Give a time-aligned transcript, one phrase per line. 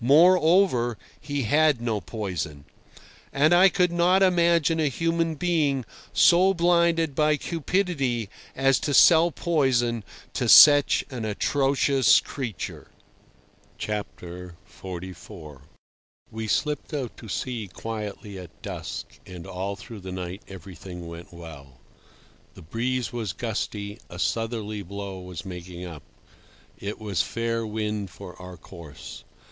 [0.00, 2.64] Moreover, he had no poison.
[3.32, 9.30] And I could not imagine a human being so blinded by cupidity as to sell
[9.30, 10.02] poison
[10.32, 12.88] to such an atrocious creature.
[13.78, 15.60] XLIV.
[16.28, 21.32] We slipped out to sea quietly at dusk, and all through the night everything went
[21.32, 21.78] well.
[22.54, 26.02] The breeze was gusty; a southerly blow was making up.
[26.76, 29.22] It was fair wind for our course.